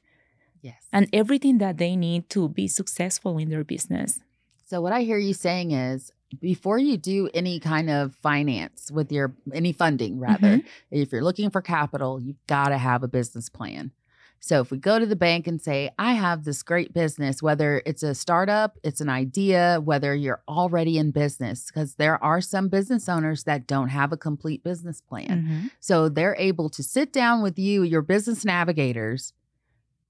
yes 0.62 0.88
and 0.94 1.10
everything 1.12 1.58
that 1.58 1.78
they 1.78 1.98
need 1.98 2.30
to 2.30 2.48
be 2.48 2.70
successful 2.70 3.38
in 3.38 3.50
their 3.50 3.66
business 3.66 4.22
so 4.66 4.80
what 4.80 4.94
i 4.94 5.02
hear 5.02 5.18
you 5.18 5.34
saying 5.34 5.72
is 5.72 6.14
before 6.40 6.80
you 6.80 6.98
do 6.98 7.30
any 7.34 7.60
kind 7.60 7.90
of 7.90 8.16
finance 8.16 8.90
with 8.92 9.12
your 9.12 9.34
any 9.54 9.72
funding 9.74 10.20
rather 10.20 10.58
mm-hmm. 10.58 10.68
if 10.92 11.12
you're 11.12 11.24
looking 11.24 11.50
for 11.50 11.62
capital 11.62 12.20
you've 12.20 12.46
got 12.48 12.70
to 12.70 12.78
have 12.78 13.04
a 13.04 13.08
business 13.08 13.50
plan 13.50 13.92
so 14.40 14.60
if 14.60 14.72
we 14.72 14.78
go 14.78 14.98
to 14.98 15.06
the 15.06 15.16
bank 15.16 15.48
and 15.48 15.62
say 15.62 15.90
i 16.00 16.14
have 16.14 16.44
this 16.44 16.64
great 16.64 16.94
business 16.94 17.42
whether 17.42 17.82
it's 17.86 18.04
a 18.04 18.16
startup 18.16 18.78
it's 18.84 19.02
an 19.02 19.10
idea 19.10 19.80
whether 19.84 20.16
you're 20.16 20.42
already 20.48 20.98
in 20.98 21.12
business 21.12 21.68
because 21.68 21.96
there 21.96 22.22
are 22.24 22.42
some 22.42 22.70
business 22.70 23.10
owners 23.10 23.44
that 23.44 23.68
don't 23.68 23.90
have 23.90 24.12
a 24.12 24.18
complete 24.18 24.64
business 24.64 25.02
plan 25.02 25.44
mm-hmm. 25.44 25.68
so 25.80 26.08
they're 26.08 26.36
able 26.38 26.70
to 26.70 26.84
sit 26.84 27.12
down 27.12 27.42
with 27.42 27.60
you 27.60 27.84
your 27.84 28.02
business 28.02 28.46
navigators 28.46 29.34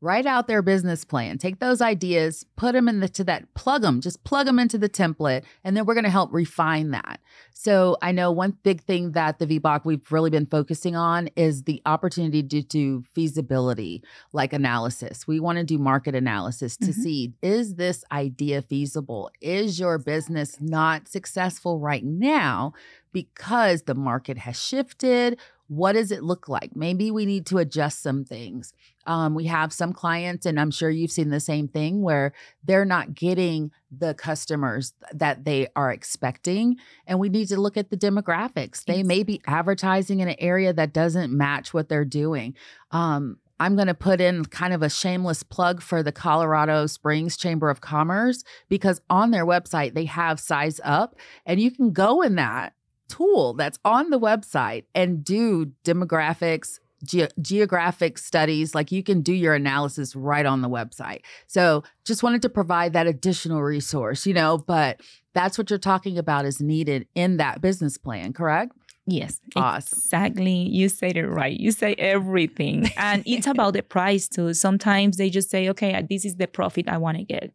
write 0.02 0.26
out 0.26 0.48
their 0.48 0.64
business 0.64 1.06
plan. 1.06 1.38
Take 1.38 1.60
those 1.60 1.80
ideas, 1.80 2.44
put 2.56 2.74
them 2.74 2.90
into 2.90 3.24
that, 3.24 3.54
plug 3.54 3.84
them, 3.84 4.02
just 4.02 4.24
plug 4.24 4.48
them 4.48 4.58
into 4.58 4.80
the 4.80 4.90
template, 4.90 5.44
and 5.64 5.78
then 5.78 5.86
we're 5.86 5.94
going 5.94 6.04
to 6.04 6.10
help 6.10 6.34
refine 6.34 6.90
that. 6.92 7.22
So 7.54 7.98
I 8.02 8.12
know 8.12 8.32
one 8.32 8.58
big 8.64 8.82
thing 8.82 9.12
that 9.12 9.38
the 9.38 9.46
VBOC 9.46 9.86
we've 9.86 10.12
really 10.12 10.32
been 10.32 10.48
focusing 10.48 10.96
on 10.96 11.30
is 11.36 11.64
the 11.64 11.80
opportunity 11.86 12.42
to 12.42 12.62
do 12.64 13.04
feasibility 13.14 14.04
like 14.34 14.52
analysis. 14.52 15.28
We 15.28 15.40
want 15.40 15.60
to 15.60 15.64
do 15.64 15.78
market 15.78 16.16
analysis 16.16 16.76
to 16.78 16.86
mm-hmm. 16.86 17.02
see 17.02 17.34
is 17.44 17.76
this 17.76 18.04
idea 18.12 18.64
feasible? 18.64 19.30
Is 19.40 19.80
your 19.80 20.00
business 20.00 20.60
not 20.60 21.08
successful 21.08 21.80
right 21.80 22.04
now 22.04 22.74
because 23.14 23.84
the 23.84 23.96
market 23.96 24.40
has 24.40 24.60
shifted? 24.60 25.40
What 25.68 25.94
does 25.94 26.12
it 26.12 26.24
look 26.24 26.50
like? 26.50 26.76
Maybe 26.76 27.12
we 27.12 27.26
need 27.26 27.46
to 27.46 27.60
adjust 27.60 28.02
some 28.02 28.26
things. 28.26 28.74
Um, 29.06 29.36
we 29.36 29.46
have 29.46 29.74
some 29.74 29.94
clients, 29.94 30.46
and 30.46 30.60
I'm 30.60 30.72
sure 30.72 30.90
you've 30.90 31.12
seen 31.12 31.30
the 31.30 31.40
same 31.40 31.68
thing 31.68 32.02
where 32.02 32.34
they're 32.64 32.86
not 32.86 33.14
getting 33.14 33.72
the 33.92 34.14
customers 34.14 34.94
that 35.14 35.44
they 35.46 35.68
are 35.76 35.92
expecting. 35.92 36.78
And 37.06 37.20
we 37.20 37.30
need 37.30 37.48
to 37.48 37.60
look 37.60 37.78
at 37.78 37.90
the 37.90 37.98
demographics. 37.98 38.84
They 38.86 39.04
may 39.04 39.24
be 39.24 39.42
advertising 39.48 40.20
in 40.20 40.30
an 40.30 40.36
area 40.40 40.74
that 40.74 40.94
doesn't 40.94 41.32
match 41.32 41.74
what 41.74 41.90
they're 41.90 42.06
doing. 42.06 42.56
Um, 42.92 43.38
I'm 43.62 43.76
going 43.76 43.88
to 43.88 43.94
put 43.94 44.20
in 44.20 44.46
kind 44.46 44.74
of 44.74 44.82
a 44.82 44.90
shameless 44.90 45.44
plug 45.44 45.84
for 45.84 46.02
the 46.02 46.12
Colorado 46.12 46.88
Springs 46.88 47.38
Chamber 47.38 47.70
of 47.70 47.80
Commerce 47.80 48.44
because 48.70 49.02
on 49.08 49.30
their 49.30 49.46
website, 49.46 49.94
they 49.94 50.06
have 50.06 50.40
Size 50.40 50.82
Up, 50.84 51.16
and 51.46 51.60
you 51.60 51.70
can 51.70 51.92
go 51.92 52.24
in 52.24 52.36
that 52.36 52.74
tool 53.08 53.54
that's 53.54 53.78
on 53.86 54.10
the 54.10 54.20
website 54.20 54.86
and 54.96 55.24
do 55.24 55.74
demographics, 55.84 56.80
ge- 57.04 57.32
geographic 57.42 58.18
studies. 58.18 58.76
Like 58.76 58.92
you 58.92 59.04
can 59.04 59.22
do 59.22 59.34
your 59.34 59.54
analysis 59.54 60.16
right 60.16 60.46
on 60.46 60.62
the 60.62 60.70
website. 60.70 61.22
So 61.48 61.84
just 62.06 62.24
wanted 62.24 62.42
to 62.44 62.50
provide 62.50 62.94
that 62.94 63.08
additional 63.08 63.62
resource, 63.62 64.26
you 64.26 64.34
know, 64.34 64.58
but 64.58 65.02
that's 65.34 65.58
what 65.58 65.70
you're 65.70 65.80
talking 65.80 66.18
about 66.18 66.46
is 66.46 66.62
needed 66.62 67.08
in 67.16 67.38
that 67.38 67.62
business 67.62 67.98
plan, 67.98 68.34
correct? 68.34 68.74
Yes, 69.08 69.40
awesome. 69.56 69.98
exactly. 69.98 70.70
You 70.70 70.88
said 70.88 71.18
it 71.18 71.28
right. 71.28 71.60
You 71.60 71.72
say 71.72 71.96
everything. 71.98 72.90
And 72.98 73.24
it's 73.26 73.48
about 73.48 73.74
the 73.74 73.82
price 73.82 74.28
too. 74.28 74.54
Sometimes 74.54 75.18
they 75.18 75.30
just 75.30 75.50
say, 75.50 75.70
okay, 75.70 76.06
this 76.08 76.24
is 76.24 76.36
the 76.36 76.48
profit 76.48 76.88
I 76.88 76.98
want 76.98 77.18
to 77.18 77.24
get, 77.24 77.52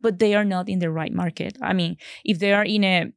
but 0.00 0.18
they 0.18 0.34
are 0.34 0.44
not 0.44 0.68
in 0.68 0.80
the 0.80 0.90
right 0.90 1.12
market. 1.12 1.56
I 1.62 1.72
mean, 1.72 1.96
if 2.24 2.40
they 2.40 2.52
are 2.52 2.64
in 2.64 2.82
a 2.84 3.12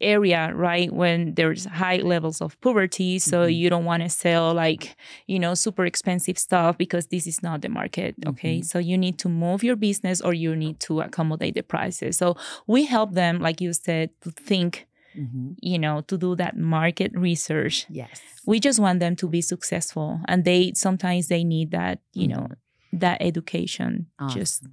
area 0.00 0.52
right 0.54 0.92
when 0.92 1.34
there's 1.34 1.64
high 1.64 1.96
levels 1.96 2.40
of 2.40 2.60
poverty 2.60 3.18
so 3.18 3.42
mm-hmm. 3.42 3.50
you 3.50 3.70
don't 3.70 3.84
want 3.84 4.02
to 4.02 4.08
sell 4.08 4.54
like 4.54 4.96
you 5.26 5.38
know 5.38 5.54
super 5.54 5.84
expensive 5.84 6.38
stuff 6.38 6.78
because 6.78 7.06
this 7.08 7.26
is 7.26 7.42
not 7.42 7.62
the 7.62 7.68
market 7.68 8.14
okay 8.26 8.58
mm-hmm. 8.58 8.62
so 8.62 8.78
you 8.78 8.96
need 8.96 9.18
to 9.18 9.28
move 9.28 9.64
your 9.64 9.76
business 9.76 10.20
or 10.20 10.32
you 10.32 10.54
need 10.54 10.78
to 10.78 11.00
accommodate 11.00 11.54
the 11.54 11.62
prices 11.62 12.16
so 12.16 12.36
we 12.66 12.84
help 12.84 13.12
them 13.14 13.40
like 13.40 13.60
you 13.60 13.72
said 13.72 14.10
to 14.20 14.30
think 14.30 14.86
Mm-hmm. 15.18 15.52
you 15.62 15.78
know 15.78 16.02
to 16.02 16.18
do 16.18 16.36
that 16.36 16.56
market 16.56 17.10
research 17.14 17.86
yes 17.88 18.20
we 18.46 18.60
just 18.60 18.78
want 18.78 19.00
them 19.00 19.16
to 19.16 19.26
be 19.26 19.40
successful 19.40 20.20
and 20.28 20.44
they 20.44 20.72
sometimes 20.74 21.26
they 21.26 21.42
need 21.42 21.72
that 21.72 21.98
you 22.12 22.28
mm-hmm. 22.28 22.40
know 22.40 22.48
that 22.92 23.16
education 23.20 24.06
awesome. 24.20 24.38
just 24.38 24.66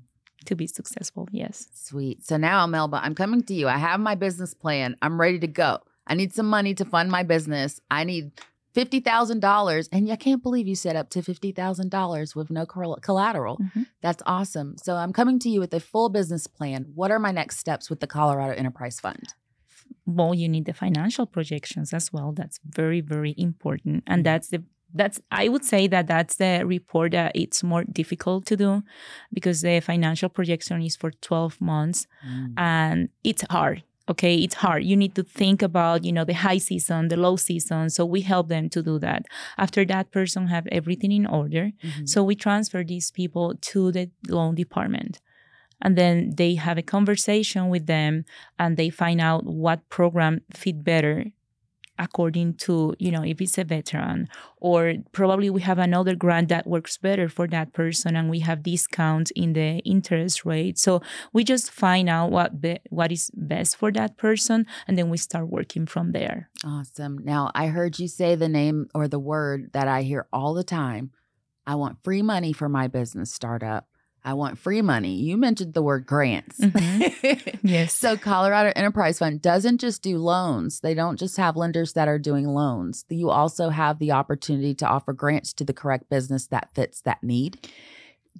to 0.46 0.56
be 0.56 0.68
successful. 0.68 1.28
Yes. 1.32 1.68
Sweet. 1.74 2.24
So 2.24 2.38
now, 2.38 2.66
Melba, 2.68 3.00
I'm 3.04 3.16
coming 3.16 3.44
to 3.44 3.54
you. 3.54 3.68
I 3.68 3.78
have 3.78 4.00
my 4.00 4.16
business 4.16 4.54
plan. 4.54 4.96
I'm 5.02 5.20
ready 5.20 5.40
to 5.40 5.48
go. 5.48 5.80
I 6.08 6.16
need 6.16 6.34
some 6.34 6.48
money 6.48 6.74
to 6.76 6.86
fund 6.86 7.10
my 7.10 7.24
business. 7.24 7.82
I 7.90 8.04
need 8.04 8.32
$50,000. 8.76 9.90
And 9.92 10.12
I 10.12 10.16
can't 10.16 10.44
believe 10.44 10.68
you 10.68 10.76
set 10.76 10.96
up 10.96 11.10
to 11.12 11.22
$50,000 11.22 12.36
with 12.36 12.50
no 12.52 12.66
collateral. 12.66 13.58
Mm-hmm. 13.58 13.84
That's 14.02 14.22
awesome. 14.26 14.78
So 14.78 14.96
I'm 14.96 15.14
coming 15.14 15.40
to 15.40 15.50
you 15.50 15.60
with 15.60 15.74
a 15.74 15.80
full 15.80 16.10
business 16.10 16.48
plan. 16.48 16.92
What 16.94 17.12
are 17.12 17.20
my 17.20 17.32
next 17.32 17.58
steps 17.58 17.90
with 17.90 18.02
the 18.02 18.08
Colorado 18.08 18.54
Enterprise 18.54 19.00
Fund? 19.00 19.34
Well, 20.06 20.36
you 20.36 20.50
need 20.50 20.66
the 20.66 20.74
financial 20.74 21.26
projections 21.26 21.94
as 21.94 22.14
well. 22.14 22.32
That's 22.32 22.60
very, 22.64 23.02
very 23.02 23.34
important. 23.38 24.04
And 24.06 24.20
mm-hmm. 24.20 24.24
that's 24.24 24.50
the 24.50 24.64
that's 24.96 25.20
i 25.32 25.48
would 25.48 25.64
say 25.64 25.88
that 25.88 26.08
that's 26.08 26.36
the 26.38 26.64
report 26.66 27.12
that 27.12 27.32
it's 27.36 27.64
more 27.64 27.84
difficult 27.84 28.46
to 28.46 28.56
do 28.56 28.82
because 29.34 29.62
the 29.62 29.80
financial 29.80 30.30
projection 30.30 30.82
is 30.82 30.96
for 30.96 31.12
12 31.12 31.62
months 31.62 32.08
mm. 32.28 32.54
and 32.58 33.10
it's 33.24 33.44
hard 33.50 33.84
okay? 34.10 34.36
It's 34.36 34.56
hard. 34.56 34.84
You 34.84 34.96
need 34.96 35.16
to 35.16 35.24
think 35.24 35.62
about 35.62 36.04
you 36.04 36.12
know 36.12 36.26
the 36.26 36.34
high 36.34 36.58
season 36.58 37.08
the 37.08 37.18
low 37.18 37.36
season. 37.36 37.90
So 37.90 38.06
we 38.06 38.22
help 38.22 38.50
them 38.50 38.70
to 38.70 38.84
do 38.84 39.00
that. 39.00 39.26
After 39.58 39.86
that 39.86 40.12
person 40.12 40.48
have 40.48 40.68
everything 40.72 41.12
in 41.12 41.26
order 41.26 41.72
mm-hmm. 41.84 42.06
so 42.06 42.24
we 42.24 42.36
transfer 42.36 42.84
these 42.84 43.12
people 43.12 43.56
to 43.62 43.92
the 43.92 44.12
loan 44.28 44.56
department. 44.56 45.22
And 45.82 45.98
then 45.98 46.32
they 46.38 46.56
have 46.56 46.78
a 46.78 46.82
conversation 46.82 47.68
with 47.68 47.86
them 47.86 48.24
and 48.58 48.78
they 48.78 48.90
find 48.90 49.20
out 49.20 49.46
what 49.46 49.88
program 49.90 50.42
fit 50.54 50.84
better 50.84 51.26
according 51.98 52.54
to 52.54 52.96
you 53.00 53.12
know 53.12 53.24
if 53.24 53.42
it's 53.42 53.58
a 53.58 53.64
veteran 53.64 54.28
or 54.58 54.96
probably 55.12 55.50
we 55.50 55.62
have 55.62 55.78
another 55.78 56.16
grant 56.16 56.50
that 56.50 56.68
works 56.68 56.98
better 56.98 57.30
for 57.30 57.48
that 57.48 57.74
person 57.74 58.16
and 58.16 58.30
we 58.30 58.40
have 58.40 58.64
discounts 58.64 59.32
in 59.36 59.54
the 59.54 59.78
interest 59.80 60.46
rate. 60.46 60.78
So 60.78 61.02
we 61.34 61.44
just 61.44 61.72
find 61.72 62.10
out 62.10 62.32
what 62.32 62.62
be, 62.62 62.80
what 62.90 63.12
is 63.12 63.32
best 63.34 63.78
for 63.78 63.92
that 63.92 64.18
person 64.18 64.66
and 64.88 64.98
then 64.98 65.10
we 65.10 65.18
start 65.18 65.48
working 65.48 65.86
from 65.86 66.12
there. 66.12 66.50
Awesome. 66.64 67.20
Now 67.24 67.52
i 67.56 67.68
heard 67.68 68.00
you 68.00 68.08
say 68.08 68.36
the 68.36 68.50
name 68.50 68.90
or 68.94 69.08
the 69.08 69.20
word 69.20 69.72
that 69.74 69.88
i 69.88 70.02
hear 70.02 70.28
all 70.34 70.54
the 70.54 70.64
time. 70.64 71.12
I 71.68 71.76
want 71.76 72.04
free 72.04 72.22
money 72.22 72.54
for 72.54 72.70
my 72.70 72.88
business 72.88 73.34
startup 73.34 73.88
I 74.26 74.34
want 74.34 74.58
free 74.58 74.82
money. 74.82 75.14
You 75.14 75.38
mentioned 75.38 75.76
the 75.76 75.84
word 75.84 76.08
grants. 76.08 76.60
Mm-hmm. 76.60 77.58
yes. 77.68 77.94
so 77.94 78.18
Colorado 78.18 78.74
Enterprise 78.76 79.20
Fund 79.20 79.40
doesn't 79.40 79.80
just 79.80 80.02
do 80.02 80.18
loans. 80.18 80.80
They 80.80 80.96
don't 80.96 81.20
just 81.20 81.38
have 81.38 81.56
lenders 81.56 81.94
that 81.94 82.08
are 82.08 82.18
doing 82.18 82.48
loans. 82.48 83.06
You 83.08 83.30
also 83.30 83.70
have 83.70 84.00
the 84.00 84.12
opportunity 84.12 84.74
to 84.76 84.88
offer 84.88 85.14
grants 85.14 85.54
to 85.54 85.64
the 85.64 85.74
correct 85.74 86.10
business 86.10 86.48
that 86.48 86.70
fits 86.74 87.02
that 87.02 87.24
need. 87.24 87.70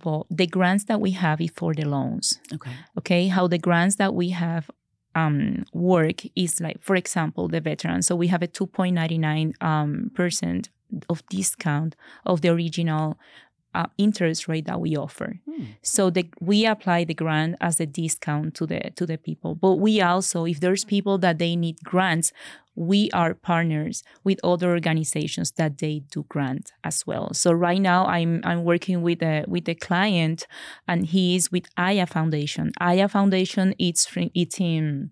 Well, 0.04 0.26
the 0.32 0.48
grants 0.48 0.86
that 0.86 1.00
we 1.00 1.12
have 1.12 1.40
is 1.40 1.52
for 1.56 1.76
the 1.76 1.86
loans. 1.86 2.40
Okay. 2.52 2.72
Okay. 2.98 3.28
How 3.28 3.48
the 3.48 3.60
grants 3.60 3.98
that 3.98 4.16
we 4.16 4.30
have 4.30 4.72
um, 5.14 5.66
work 5.72 6.24
is 6.36 6.60
like, 6.60 6.82
for 6.82 6.96
example, 6.96 7.48
the 7.48 7.62
veteran. 7.62 8.02
So 8.02 8.16
we 8.16 8.28
have 8.28 8.42
a 8.42 8.48
2.99 8.48 9.62
um, 9.64 10.12
percent 10.16 10.70
of 11.10 11.26
discount 11.30 11.96
of 12.26 12.42
the 12.42 12.50
original 12.50 13.18
uh, 13.76 13.88
interest 13.98 14.48
rate 14.48 14.66
that 14.66 14.80
we 14.80 14.96
offer. 14.96 15.40
Hmm. 15.46 15.64
So 15.82 16.10
the, 16.10 16.30
we 16.40 16.66
apply 16.66 17.04
the 17.04 17.14
grant 17.14 17.56
as 17.62 17.80
a 17.80 17.86
discount 17.86 18.56
to 18.56 18.66
the 18.66 18.92
to 18.96 19.06
the 19.06 19.18
people. 19.18 19.56
But 19.56 19.76
we 19.76 20.02
also, 20.02 20.46
if 20.46 20.60
there's 20.60 20.86
people 20.86 21.18
that 21.20 21.38
they 21.38 21.56
need 21.56 21.78
grants, 21.84 22.32
we 22.76 23.10
are 23.12 23.34
partners 23.34 24.04
with 24.24 24.40
other 24.44 24.70
organizations 24.70 25.52
that 25.52 25.78
they 25.78 26.04
do 26.12 26.26
grant 26.28 26.74
as 26.84 27.08
well. 27.08 27.34
So 27.34 27.52
right 27.52 27.82
now 27.82 28.06
I'm 28.06 28.42
I'm 28.44 28.64
working 28.64 29.02
with 29.02 29.22
a 29.22 29.46
with 29.48 29.68
a 29.70 29.76
client 29.76 30.46
and 30.88 31.06
he 31.06 31.36
is 31.36 31.52
with 31.52 31.66
Aya 31.78 32.06
Foundation. 32.06 32.72
Aya 32.80 33.08
Foundation 33.08 33.74
it's 33.80 34.08
it's 34.34 34.60
in 34.60 35.12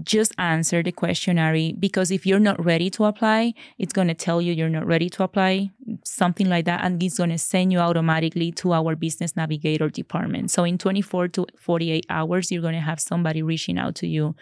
just 0.02 0.33
answer 0.38 0.83
the 0.83 0.93
questionnaire 0.93 1.73
because 1.78 2.11
if 2.11 2.26
you're 2.26 2.38
not 2.38 2.62
ready 2.64 2.90
to 2.90 3.05
apply, 3.05 3.55
it's 3.78 3.93
going 3.93 4.09
to 4.09 4.14
tell 4.14 4.43
you 4.43 4.52
you're 4.52 4.69
not 4.69 4.87
ready 4.87 5.09
to 5.11 5.23
apply, 5.23 5.71
something 6.05 6.49
like 6.49 6.64
that, 6.67 6.85
and 6.85 7.02
it's 7.02 7.19
going 7.19 7.31
to 7.31 7.38
send 7.38 7.73
you 7.73 7.78
automatically 7.78 8.52
to 8.52 8.73
our 8.73 8.95
business 8.97 9.37
navigator 9.37 9.88
department. 9.88 10.50
So 10.50 10.64
in 10.64 10.78
24 10.78 11.28
to 11.28 11.47
48 11.59 12.07
hours, 12.11 12.50
you're 12.50 12.62
going 12.62 12.75
to 12.75 12.81
have 12.81 13.00
somebody 13.00 13.43
reaching 13.43 13.78
out 13.78 13.95
to 13.97 14.07
you 14.07 14.35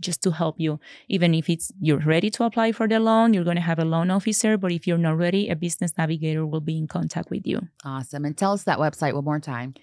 just 0.00 0.22
to 0.22 0.30
help 0.30 0.58
you. 0.58 0.80
Even 1.08 1.34
if 1.34 1.48
it's 1.48 1.72
you're 1.80 1.98
ready 1.98 2.30
to 2.30 2.44
apply 2.44 2.72
for 2.72 2.88
the 2.88 3.00
loan, 3.00 3.34
you're 3.34 3.44
going 3.44 3.56
to 3.56 3.62
have 3.62 3.78
a 3.78 3.84
loan 3.84 4.10
officer, 4.10 4.56
but 4.56 4.72
if 4.72 4.86
you're 4.86 4.98
not 4.98 5.16
ready, 5.16 5.48
a 5.48 5.56
business 5.56 5.92
navigator 5.98 6.46
will 6.46 6.60
be 6.60 6.78
in 6.78 6.86
contact 6.86 7.30
with 7.30 7.46
you. 7.46 7.60
Awesome. 7.84 8.24
And 8.24 8.36
tell 8.36 8.52
us 8.52 8.62
that 8.64 8.78
website 8.78 9.14
one 9.14 9.24
more 9.24 9.40
time. 9.40 9.74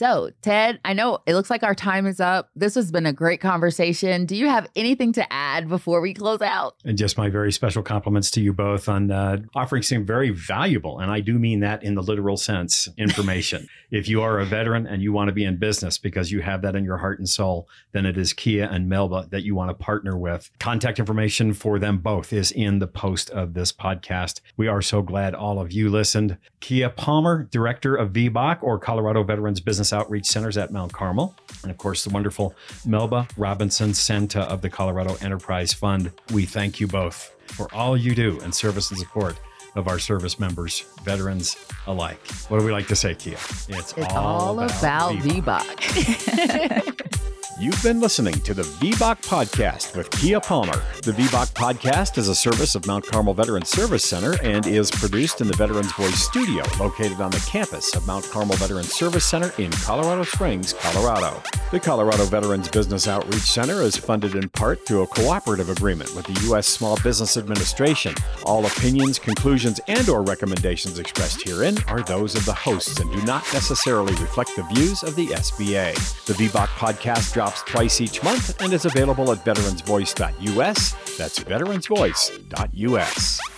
So, 0.03 0.33
Ted, 0.43 0.81
I 0.85 0.95
know 0.95 1.21
it 1.27 1.35
looks 1.37 1.49
like 1.49 1.63
our 1.63 1.77
time 1.77 2.09
is 2.09 2.19
up. 2.19 2.51
This 2.57 2.75
has 2.75 2.91
been 2.91 3.07
a 3.07 3.13
great 3.13 3.41
conversation. 3.41 4.27
Do 4.27 4.35
you 4.35 4.49
have 4.49 4.69
anything 4.75 5.13
to 5.13 5.33
add 5.33 5.69
before 5.69 6.01
we 6.01 6.13
close 6.13 6.41
out? 6.41 6.75
And 6.85 6.99
just 6.99 7.17
my 7.17 7.29
very 7.29 7.53
special 7.53 7.85
compliments 7.85 8.29
to 8.33 8.41
you 8.41 8.53
both 8.53 8.89
on 8.89 9.13
uh, 9.13 9.43
offering 9.55 9.85
some 9.85 10.05
very 10.05 10.31
valuable, 10.31 10.99
and 10.99 11.09
I 11.09 11.21
do 11.21 11.39
mean 11.39 11.61
that 11.61 11.85
in 11.85 11.95
the 11.95 12.03
literal 12.03 12.37
sense, 12.37 12.89
information. 12.99 13.69
if 13.93 14.09
you 14.09 14.23
are 14.23 14.41
a 14.41 14.45
veteran 14.45 14.89
and 14.89 15.03
you 15.03 15.13
want 15.13 15.29
to 15.29 15.33
be 15.33 15.45
in 15.45 15.57
business 15.57 15.99
because 15.99 16.33
you 16.33 16.41
have 16.41 16.63
that 16.63 16.75
in 16.75 16.83
your 16.83 16.97
heart 16.97 17.21
and 17.21 17.29
soul, 17.29 17.69
then 17.93 18.05
it 18.05 18.19
is 18.19 18.33
Kia 18.33 18.65
and 18.65 18.89
Melba 18.89 19.29
that 19.31 19.45
you 19.45 19.55
want 19.55 19.71
to 19.71 19.75
partner 19.75 20.19
with. 20.19 20.51
Contact 20.59 20.99
information 20.99 21.53
for 21.53 21.79
them 21.79 21.99
both 21.99 22.33
is 22.33 22.51
in 22.51 22.81
the 22.81 22.89
post 22.89 23.31
of 23.31 23.55
this 23.55 23.71
podcast. 23.71 24.41
We 24.57 24.67
are 24.67 24.83
so 24.83 25.01
glad 25.01 25.37
all 25.37 25.61
of 25.61 25.71
you 25.71 25.91
listened. 25.91 26.39
Kia 26.59 26.89
Palmer, 26.89 27.45
Director 27.45 27.95
of 27.95 28.13
VBOC 28.13 28.65
or 28.65 28.81
Colorado 28.81 29.23
Veterans 29.23 29.61
Business 29.61 29.92
Outreach 29.93 30.27
Centers 30.27 30.57
at 30.57 30.73
Mount 30.73 30.93
Carmel. 30.93 31.35
And 31.63 31.71
of 31.71 31.79
course, 31.79 32.05
the 32.05 32.11
wonderful 32.11 32.55
Melba 32.87 33.29
Robinson 33.37 33.95
Santa 33.95 34.43
of 34.43 34.63
the 34.63 34.71
Colorado 34.71 35.17
Enterprise 35.21 35.73
Fund. 35.73 36.13
We 36.33 36.47
thank 36.47 36.81
you 36.81 36.87
both 36.87 37.35
for 37.47 37.73
all 37.75 37.97
you 37.97 38.15
do 38.15 38.41
in 38.41 38.53
service 38.53 38.91
and 38.91 38.99
support 38.99 39.39
of 39.75 39.89
our 39.89 39.99
service 39.99 40.39
members, 40.39 40.85
veterans 41.03 41.57
alike. 41.87 42.19
What 42.49 42.59
do 42.59 42.65
we 42.65 42.73
like 42.73 42.89
to 42.89 42.97
say, 42.97 43.15
Kia? 43.15 43.35
It's, 43.35 43.69
it's 43.69 44.15
all, 44.15 44.59
all, 44.59 44.61
about, 44.61 44.79
about 44.79 45.15
VBOC. 45.17 47.09
You've 47.61 47.83
been 47.83 48.01
listening 48.01 48.33
to 48.41 48.55
the 48.55 48.63
VBOC 48.63 49.23
Podcast 49.27 49.95
with 49.95 50.11
Kia 50.11 50.41
Palmer. 50.41 50.83
The 51.03 51.13
VBOC 51.13 51.53
Podcast 51.53 52.17
is 52.17 52.29
a 52.29 52.35
service 52.35 52.75
of 52.75 52.87
Mount 52.87 53.07
Carmel 53.07 53.35
Veterans 53.35 53.69
Service 53.69 54.05
Center 54.05 54.37
and 54.43 54.67
is 54.67 54.91
produced 54.91 55.43
in 55.43 55.49
the 55.49 55.57
Veterans 55.57 55.93
Voice 55.93 56.15
Studio 56.15 56.65
located 56.81 57.21
on 57.21 57.31
the 57.31 57.45
campus 57.47 57.95
of 57.95 58.07
Mount 58.07 58.25
Carmel 58.31 58.57
Veterans 58.57 58.93
Service 58.95 59.27
Center 59.27 59.53
in 59.61 59.71
Colorado 59.71 60.25
Springs, 60.25 60.73
Colorado. 60.73 61.43
The 61.71 61.79
Colorado 61.79 62.25
Veterans 62.25 62.69
Business 62.69 63.07
Outreach 63.07 63.43
Center 63.43 63.83
is 63.83 63.97
funded 63.97 64.35
in 64.35 64.49
part 64.49 64.87
through 64.87 65.03
a 65.03 65.07
cooperative 65.07 65.69
agreement 65.69 66.15
with 66.17 66.25
the 66.27 66.41
U.S. 66.49 66.67
Small 66.67 66.97
Business 67.03 67.37
Administration. 67.37 68.15
All 68.45 68.65
opinions, 68.65 69.19
conclusions, 69.19 69.79
and 69.89 70.09
or 70.09 70.23
recommendations 70.23 70.99
expressed 70.99 71.47
herein 71.47 71.77
are 71.89 72.03
those 72.03 72.35
of 72.35 72.47
the 72.47 72.55
hosts 72.55 72.99
and 72.99 73.13
do 73.13 73.23
not 73.23 73.45
necessarily 73.53 74.15
reflect 74.15 74.57
the 74.57 74.63
views 74.75 75.03
of 75.03 75.17
the 75.17 75.27
SBA. 75.27 75.95
The 76.27 76.33
VBOC 76.35 76.67
Podcast 76.69 77.35
drops 77.43 77.63
twice 77.63 78.01
each 78.01 78.23
month 78.23 78.63
and 78.63 78.73
is 78.73 78.85
available 78.85 79.33
at 79.33 79.45
veteransvoice.us. 79.45 81.17
That's 81.19 81.41
veteransvoice.us. 81.41 83.52